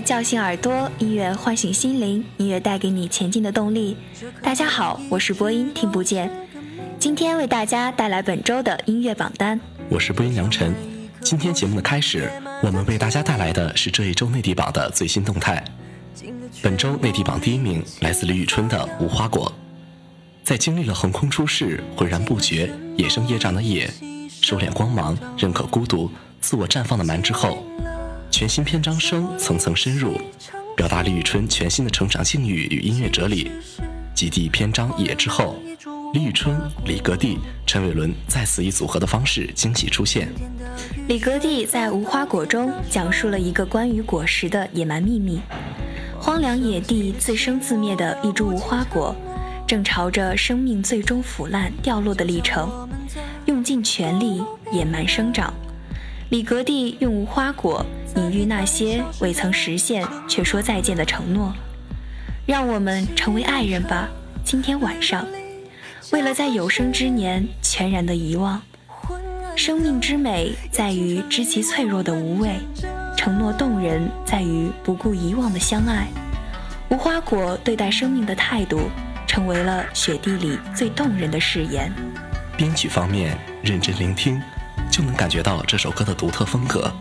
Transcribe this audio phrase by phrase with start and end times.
[0.00, 3.96] 叫醒耳朵，音乐唤醒心灵，音乐带给你前进的动力。
[4.42, 6.30] 大家好，我是播音听不见，
[6.98, 9.60] 今天为大家带来本周的音乐榜单。
[9.88, 10.74] 我是播音梁晨。
[11.20, 12.30] 今天节目的开始，
[12.62, 15.62] 我们为大家带来的是这一周内地榜的最新动态。
[16.62, 19.52] 本周内地榜第一名来自李宇春的《无花果》。
[20.42, 23.88] 在经历了横空出世、浑然不觉、野生野长的野，
[24.42, 27.64] 收敛光芒、认可孤独、自我绽放的蛮之后。
[28.30, 30.16] 全新篇章声层层深入，
[30.76, 33.50] 表达李宇春全新的成长境遇与音乐哲理。
[34.14, 35.56] 继第篇章《野》之后，
[36.14, 40.28] 李宇春、李格弟、陈伟伦再次以组合的方式惊喜出现。
[41.08, 45.40] 李格弟在《无花果》中讲述了一个关于果实的野蛮秘密：
[46.18, 49.14] 荒凉野地自生自灭的一株无花果，
[49.66, 52.88] 正朝着生命最终腐烂掉落的历程，
[53.46, 54.40] 用尽全力
[54.70, 55.52] 野蛮生长。
[56.30, 57.84] 李格蒂用无花果。
[58.16, 61.54] 隐喻那些未曾实现却说再见的承诺，
[62.44, 64.08] 让我们成为爱人吧。
[64.44, 65.24] 今天晚上，
[66.10, 68.60] 为了在有生之年全然的遗忘，
[69.56, 72.58] 生命之美在于知其脆弱的无畏，
[73.16, 76.08] 承诺动人在于不顾遗忘的相爱。
[76.90, 78.90] 无花果对待生命的态度，
[79.26, 81.92] 成为了雪地里最动人的誓言。
[82.56, 84.42] 编曲方面，认真聆听，
[84.90, 86.92] 就能感觉到这首歌的独特风格。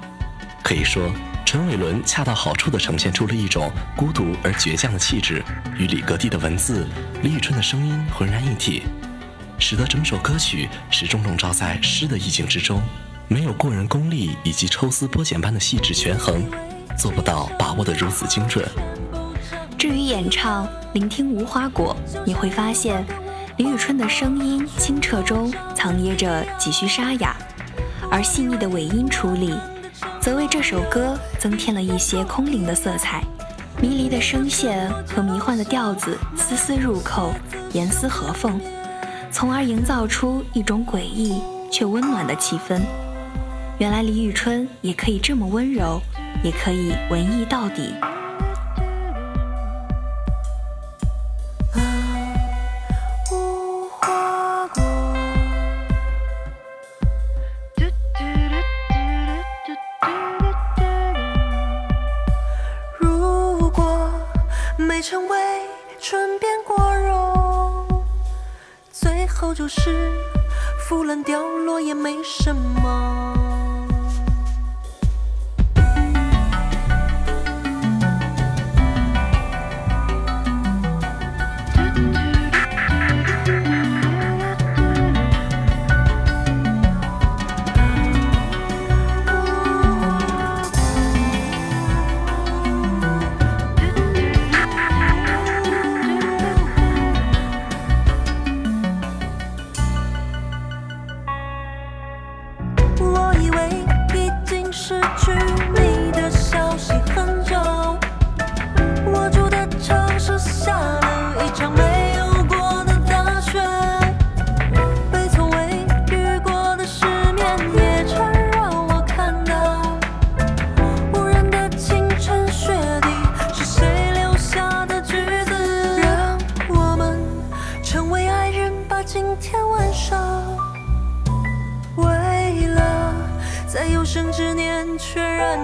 [0.64, 1.12] 可以说，
[1.46, 5.44] 陈伟伦恰到好处地呈现出了一种孤独而倔强的气质，
[5.78, 6.88] 与李格弟的文字、
[7.24, 8.84] 李宇春的声音浑然一体，
[9.58, 12.82] 使得整首歌曲始终笼罩在诗的意境之中。
[13.28, 16.44] 没有过人功力以及抽丝剥茧般的细致权衡，
[16.98, 18.68] 做不到把握得如此精准。
[19.78, 21.96] 至于演唱，聆听无花果，
[22.26, 23.06] 你会发现，
[23.58, 27.36] 李宇春的声音清澈中藏掖着几许沙哑，
[28.12, 29.54] 而细腻的尾音处理。
[30.22, 33.24] 则为这首歌增添了一些空灵的色彩，
[33.82, 37.34] 迷离的声线和迷幻的调子丝丝入扣，
[37.74, 38.60] 严丝合缝，
[39.32, 42.82] 从而营造出一种诡异却温暖的气氛。
[43.78, 46.02] 原来李宇春也可以这么温柔，
[46.44, 47.94] 也可以文艺到底。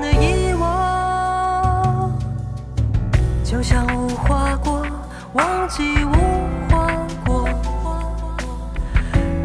[0.05, 2.11] 的遗忘。
[3.43, 4.85] 就像无花果，
[5.33, 6.13] 忘记无
[6.69, 6.87] 花
[7.25, 7.49] 果，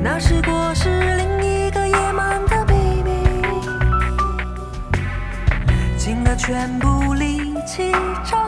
[0.03, 3.11] 那是果实另一个野蛮的秘密，
[5.97, 7.93] 尽了全部力气
[8.25, 8.47] 张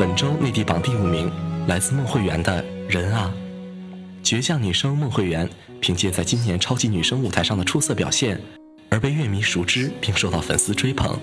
[0.00, 1.30] 本周内地榜第五名，
[1.66, 3.30] 来自孟慧圆的《人啊》。
[4.26, 5.46] 倔强女生孟慧圆
[5.78, 8.40] 凭借在今年超级女声舞台上的出色表现，
[8.88, 11.20] 而被乐迷熟知并受到粉丝追捧。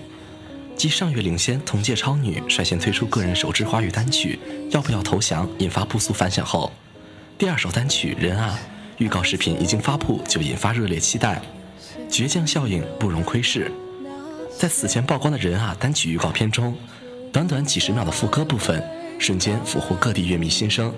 [0.76, 4.38] 继上月领先同届超女率先推出个人首支华语单曲
[4.72, 6.72] 《要不要投降》，引发不俗反响后，
[7.36, 8.60] 第二首单曲《人啊》
[9.04, 11.42] 预告视频一经发布就引发热烈期待，
[12.12, 13.72] 倔强效应不容窥视。
[14.56, 16.76] 在此前曝光的《人啊》单曲预告片中，
[17.32, 18.84] 短短几十秒的副歌部分，
[19.20, 20.94] 瞬间俘获各地乐迷心声，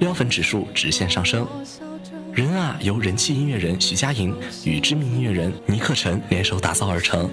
[0.00, 1.46] 撩粉指数直线上升。
[2.34, 4.34] 《人啊》由人气音乐人徐佳莹
[4.64, 7.28] 与知名音乐人尼克晨联手打造而成。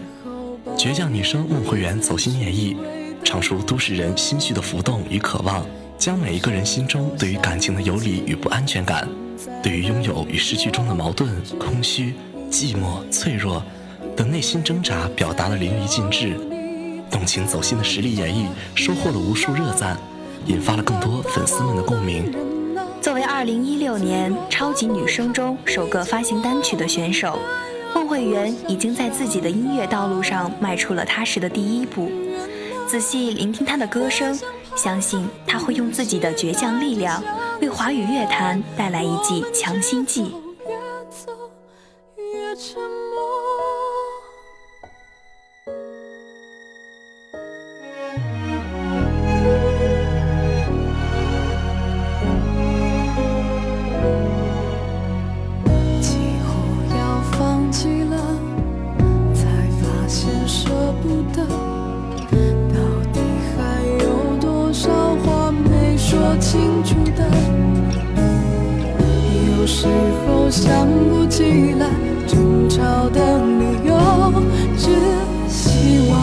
[0.76, 2.76] 倔强女生孟慧圆走心演绎，
[3.24, 5.66] 唱出都市人心绪的浮动与渴望，
[5.98, 9.08] 将每一个人心中对于感情的游离与不安全感，
[9.64, 12.14] 对于拥有与失去中的矛盾、空虚、
[12.52, 13.64] 寂寞、脆弱
[14.18, 16.36] 等内心挣扎表达的淋漓尽致。
[17.10, 19.98] 动情走心的实力演绎，收获了无数热赞，
[20.46, 22.34] 引发了更多粉丝们的共鸣。
[23.02, 27.40] 作为2016年超级女声中首个发行单曲的选手。
[27.96, 32.12] 孟慧圆已经在自己的音乐道路上迈出了踏实的第一步。
[32.88, 34.38] 仔细聆听她的歌声，
[34.76, 37.24] 相信她会用自己的倔强力量，
[37.62, 40.32] 为华语乐坛带来一剂强心剂。
[69.82, 69.88] 时
[70.28, 71.88] 候想不起来
[72.28, 73.22] 争吵的
[73.60, 73.96] 理由，
[74.78, 74.90] 只
[75.48, 76.20] 希望，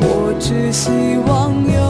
[0.00, 0.88] 我只希
[1.26, 1.87] 望有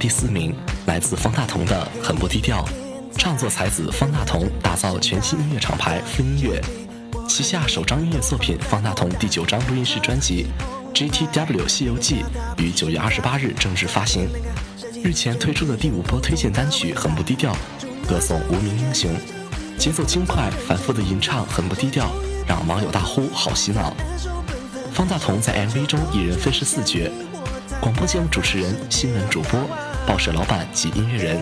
[0.00, 2.64] 第四名，来自方大同的《很不低调》。
[3.18, 6.58] 创作才子方大同打造全新音乐厂牌“风音乐”，
[7.28, 10.46] 旗下首张音乐作品方大同第九张录音室专辑
[10.96, 12.24] 《GTW 西游记》
[12.62, 14.26] 于九月二十八日正式发行。
[15.04, 17.54] 日前推出的第五波推荐单曲《很不低调》，
[18.08, 19.10] 歌颂无名英雄，
[19.76, 22.10] 节奏轻快，反复的吟唱很不低调，
[22.48, 23.94] 让网友大呼好洗脑。
[24.94, 27.10] 方大同在 MV 中一人分饰四角：
[27.82, 29.60] 广播节目主持人、新闻主播、
[30.06, 31.40] 报社老板及音乐人。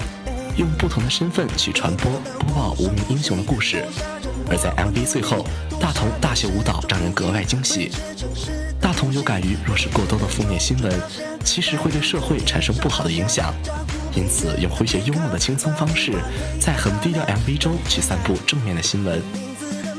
[0.56, 2.10] 用不同的身份去传播
[2.40, 3.84] 播报无名英雄的故事，
[4.50, 5.46] 而在 MV 最后，
[5.78, 7.92] 大同大秀舞蹈让人格外惊喜。
[8.80, 10.92] 大同有感于，若是过多的负面新闻，
[11.44, 13.54] 其实会对社会产生不好的影响，
[14.16, 16.12] 因此用诙谐幽默的轻松方式，
[16.58, 19.22] 在很低调 MV 中去散布正面的新闻。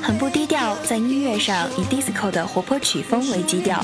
[0.02, 3.82] 很不低调，在音乐上以 disco 的活泼曲风为基调，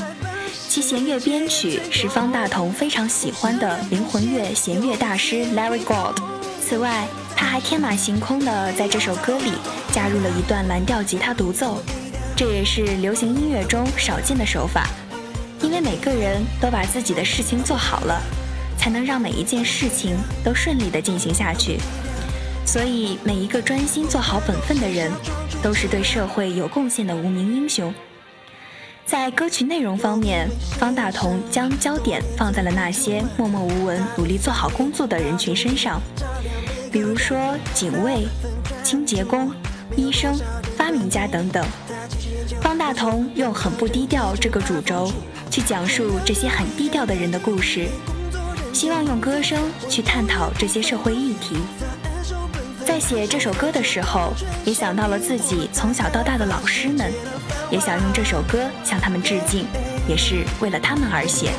[0.76, 6.18] 其弦乐编曲是方大同非常喜欢的灵魂乐弦乐大师 Larry Gold。
[6.60, 9.54] 此外，他还天马行空地在这首歌里
[9.94, 11.82] 加入了一段蓝调吉他独奏，
[12.36, 14.86] 这也是流行音乐中少见的手法。
[15.62, 18.22] 因为每个人都把自己的事情做好了，
[18.78, 21.80] 才能让每一件事情都顺利地进行下去。
[22.66, 25.10] 所以，每一个专心做好本分的人，
[25.64, 27.94] 都是对社会有贡献的无名英雄。
[29.06, 36.02] 在歌曲内容方面，方大同将焦点放在了那些默默无闻、努力做好工作的人群身上。
[36.92, 38.28] 比如说警卫、
[38.84, 39.52] 清洁工、
[39.96, 40.36] 医生、
[40.76, 41.64] 发明家等等，
[42.62, 45.12] 方大同用“很不低调”这个主轴
[45.52, 47.88] 去讲述这些很低调的人的故事，
[48.74, 51.58] 希望用歌声去探讨这些社会议题。
[52.86, 54.32] 在写这首歌的时候，
[54.64, 57.12] 也想到了自己从小到大的老师们，
[57.72, 59.66] 也想用这首歌向他们致敬，
[60.08, 61.50] 也是为了他们而写。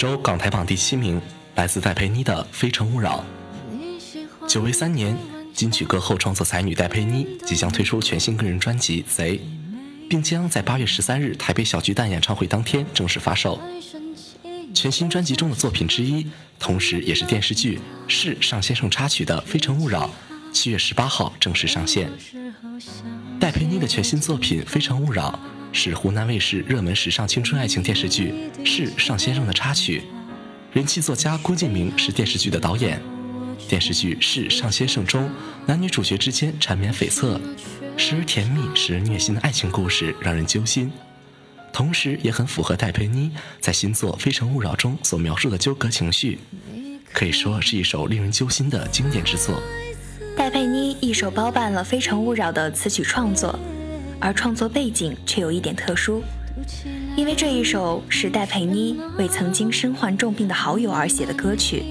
[0.00, 1.20] 周港台榜第七名，
[1.56, 3.22] 来自戴佩妮的《非诚勿扰》。
[4.48, 5.14] 久违三年，
[5.52, 9.36] 金曲歌后创作才女戴佩妮即将推出全新个人专辑《贼》，
[10.08, 13.60] 并将在八月十三日台北小巨蛋演唱会当天正式发售。
[14.72, 16.26] 全新专辑中的作品之一，
[16.58, 17.76] 同时也是电视剧
[18.08, 20.06] 《是尚先生插曲》的《非诚勿扰》，
[20.50, 22.10] 七月十八号正式上线。
[23.38, 25.38] 戴佩妮的全新作品《非诚勿扰》。
[25.72, 28.34] 是湖南卫视热门时尚青春爱情电视剧
[28.66, 30.02] 《是尚先生》的插曲，
[30.72, 33.00] 人气作家郭敬明是电视剧的导演。
[33.68, 35.30] 电视剧《是上先生》中
[35.66, 37.40] 男女主角之间缠绵悱恻、
[37.96, 40.90] 时而甜蜜、时而虐心的爱情故事让人揪心，
[41.72, 46.40] 同时也很符合戴佩妮在新作《非诚勿扰》中所描述的纠葛情绪，
[47.12, 49.62] 可以说是一首令人揪心的经典之作。
[50.36, 53.56] 戴佩妮一手包办了《非诚勿扰》的词曲创作，
[54.20, 56.22] 而创作背景却有一点特殊，
[57.16, 61.82] 因为这一首是戴佩妮为曾经身患重病的好友而写的歌曲。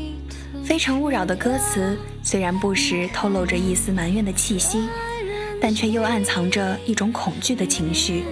[0.63, 4.88] 《非诚勿扰》的歌词虽然不时透露着一丝埋怨的气息，
[5.59, 8.24] 但却又暗藏着一种恐惧的情绪。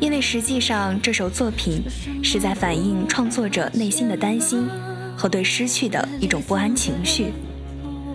[0.00, 1.82] 因为实际上这首作品
[2.22, 4.66] 是在反映创作者内心的担心
[5.14, 7.32] 和对失去的一种不安情绪，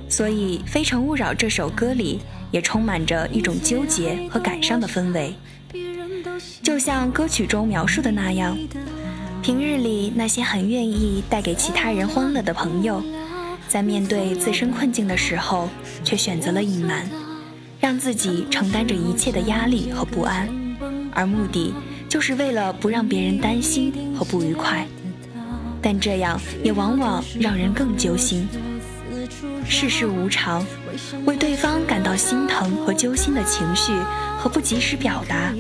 [0.10, 2.20] 所以《非诚勿扰》这首歌里
[2.52, 5.34] 也充满着一种纠结和感伤的氛围，
[6.62, 8.58] 就像歌曲中描述的那样。
[9.42, 13.02] 平日里，那些很愿意带给其他人欢乐的朋友，
[13.68, 15.68] 在面对自身困境的时候，
[16.04, 17.10] 却选择了隐瞒，
[17.80, 20.48] 让自己承担着一切的压力和不安，
[21.12, 21.74] 而目的
[22.08, 24.86] 就是为了不让别人担心和不愉快。
[25.82, 28.48] 但这样也往往让人更揪心。
[29.68, 30.66] 世事无常，
[31.26, 33.94] 为对方感到心疼和揪心的情绪
[34.38, 35.52] 和不及时表达。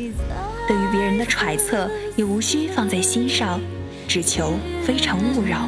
[0.67, 3.59] 对于别人的揣测，也无需放在心上，
[4.07, 5.67] 只求非诚勿扰。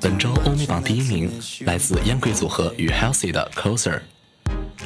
[0.00, 1.30] 本周欧美榜第一名
[1.66, 4.00] 来自烟鬼组合与 Healthy 的 Closer。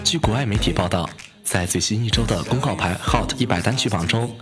[0.03, 1.09] 据国外媒体报道，
[1.45, 4.37] 在最新一周的公告牌 Hot 一百单曲榜中，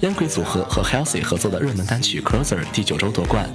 [0.00, 3.48] 烟鬼组合和 Healthy 合作的热门单曲 Closer 第九周夺冠。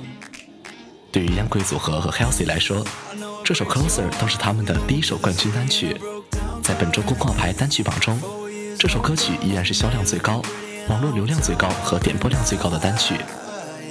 [1.12, 2.86] 对于烟鬼组合和 Healthy 来说，
[3.44, 5.98] 这首 Closer 都是他们的第一首冠军单曲。
[6.64, 8.18] 在本周公告牌单曲榜中，
[8.80, 10.42] 这首歌曲依然是销量最高、
[10.88, 13.16] 网络流量最高和点播量最高的单曲。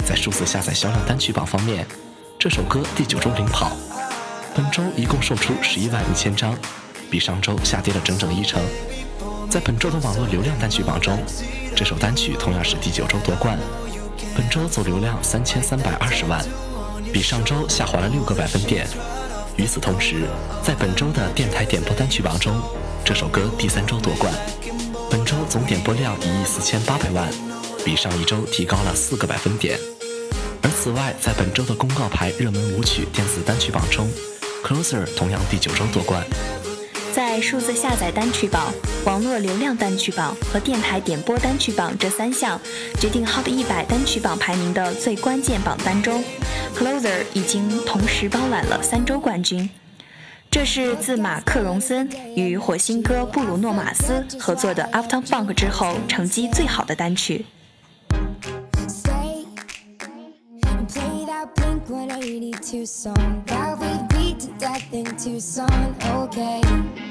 [0.04, 1.86] 在数字下载销量单曲榜方面，
[2.38, 3.70] 这首歌第九周领跑，
[4.54, 6.56] 本周一共售出十一万一千张，
[7.10, 8.60] 比上周下跌了整整一成。
[9.48, 11.18] 在本周的网络流量单曲榜中，
[11.76, 13.58] 这首单曲同样是第九周夺冠，
[14.36, 16.44] 本周总流量三千三百二十万，
[17.12, 18.86] 比上周下滑了六个百分点。
[19.56, 20.26] 与此同时，
[20.62, 22.60] 在本周的电台点播单曲榜中，
[23.04, 24.32] 这首歌第三周夺冠，
[25.10, 27.28] 本周总点播量一亿四千八百万。
[27.84, 29.78] 比上一周提高了四个百分点，
[30.62, 34.06] 而此外，在本周的公告牌热门舞曲电子单曲榜中，
[34.66, 36.24] 《Closer》同样第九周夺冠。
[37.12, 38.72] 在数字下载单曲榜、
[39.04, 42.60] 网络流量单曲榜和电台点播单曲榜这三项
[43.00, 46.22] 决定 Hot 一百单曲榜排名的最关键榜单中
[46.76, 49.68] ，Closer 已经同时包揽了三周冠军。
[50.50, 57.46] 这是自马克·荣森与火星哥布鲁诺·马斯合作的《After Funk》之后成绩最好的单曲。
[62.20, 63.42] Miami, Tucson.
[63.46, 67.09] Got we beat to death in Tucson, okay.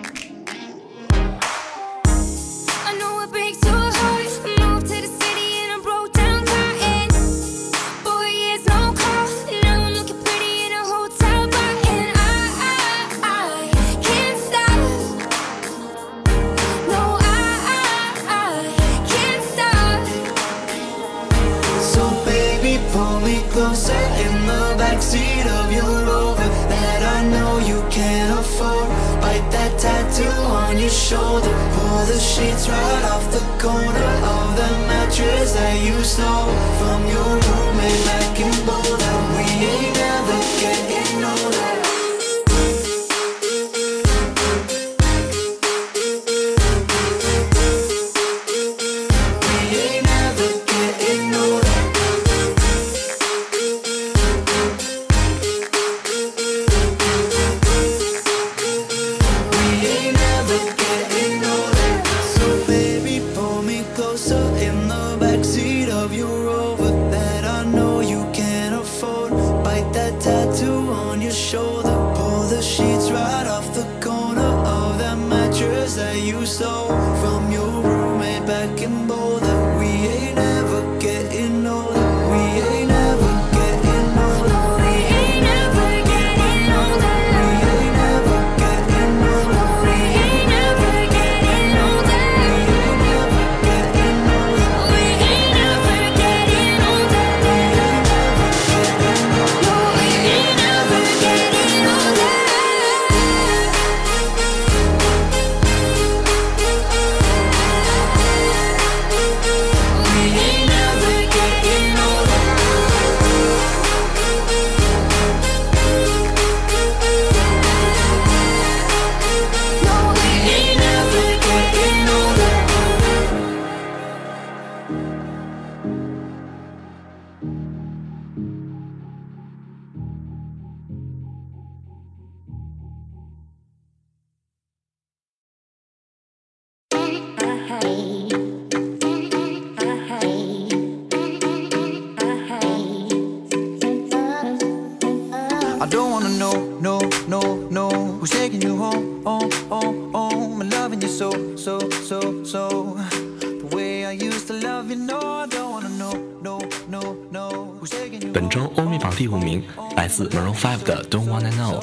[158.34, 159.64] 本周欧美榜第五名
[159.96, 161.82] 来自 Maroon 5的 Don't Wanna Know。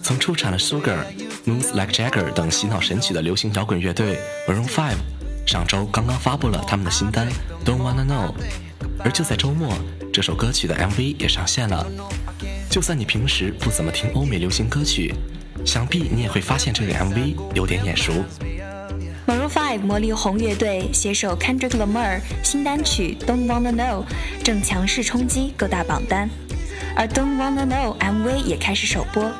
[0.00, 0.98] 曾出产了 Sugar、
[1.44, 4.92] Moves Like Jagger 等洗脑神曲的流行摇滚乐队 Maroon 5，
[5.44, 7.26] 上周刚刚发布了他们的新单
[7.64, 8.32] Don't Wanna Know。
[9.00, 9.76] 而就在周末，
[10.12, 11.84] 这首歌曲的 MV 也上线了。
[12.70, 15.12] 就算你平时不怎么听欧美流行歌曲，
[15.68, 18.10] 想必你也会发现这个 MV 有点眼熟。
[19.26, 24.04] Maroon 5魔力红乐队携手 Kendrick Lamar 新单曲 Don't Wanna Know
[24.42, 26.30] 正强势冲击各大榜单，
[26.96, 29.30] 而 Don't Wanna Know MV 也开始首播。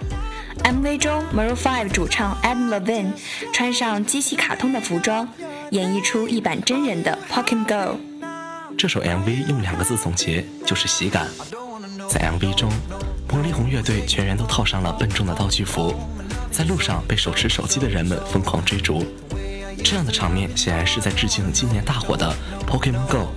[0.65, 3.13] MV 中，Maroon 5主唱 Adam Levine
[3.55, 5.27] 穿上机器卡通的服装，
[5.71, 7.99] 演绎出一版真人的 Pokemon Go。
[8.77, 11.27] 这首 MV 用两个字总结，就是喜感。
[12.11, 12.71] 在 MV 中，
[13.31, 15.95] 魔力红乐队全员都套上了笨重的道具服，
[16.51, 19.05] 在路上被手持手机的人们疯狂追逐。
[19.85, 22.35] 这样的场面显然是在致敬今年大火的
[22.67, 23.29] Pokemon Go，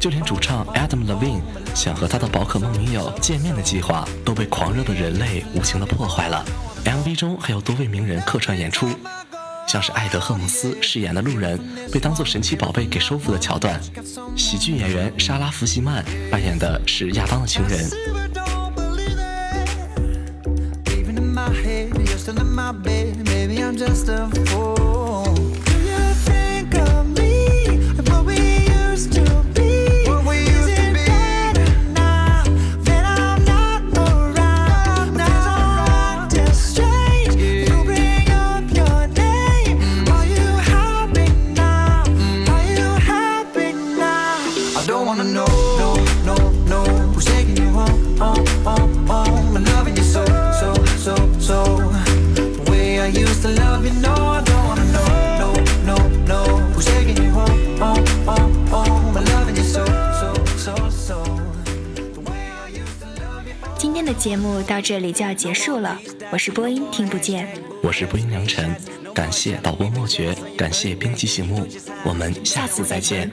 [0.00, 1.42] 就连主唱 Adam Levine
[1.74, 6.44] 想和他的宝可梦女友见面的计划都被狂热的人类无情的破坏了。
[6.84, 8.88] MV 中还有多位名人客串演出，
[9.66, 11.58] 像是艾德赫姆斯饰演的路人
[11.92, 13.80] 被当做神奇宝贝给收服的桥段，
[14.36, 17.88] 喜剧演员莎拉弗西曼扮演的是亚当的情人。
[21.48, 23.16] my head, you're still in my bed.
[23.26, 25.43] Maybe I'm just a fool.
[64.84, 65.98] 这里就要结束了，
[66.30, 67.48] 我是播音听不见，
[67.82, 68.70] 我是播音良辰，
[69.14, 71.66] 感谢导播莫觉，感谢编辑醒目，
[72.04, 73.32] 我们下次再见。